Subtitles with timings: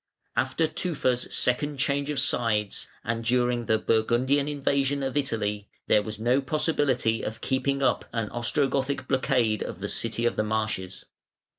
[0.35, 6.17] After Tufa's second change of sides, and during the Burgundian invasion of Italy, there was
[6.17, 11.05] no possibility of keeping up an Ostrogothic blockade of the city of the marshes.